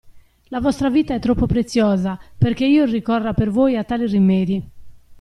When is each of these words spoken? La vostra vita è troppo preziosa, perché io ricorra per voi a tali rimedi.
La 0.49 0.59
vostra 0.59 0.89
vita 0.89 1.13
è 1.13 1.19
troppo 1.19 1.45
preziosa, 1.45 2.17
perché 2.35 2.65
io 2.65 2.85
ricorra 2.85 3.35
per 3.35 3.51
voi 3.51 3.77
a 3.77 3.83
tali 3.83 4.07
rimedi. 4.07 4.67